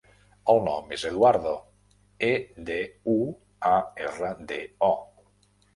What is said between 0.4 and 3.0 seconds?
El nom és Eduardo: e, de,